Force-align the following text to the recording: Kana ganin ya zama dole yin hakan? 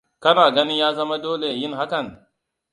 Kana 0.19 0.49
ganin 0.51 0.77
ya 0.77 0.93
zama 0.93 1.17
dole 1.17 1.47
yin 1.55 1.73
hakan? 1.73 2.27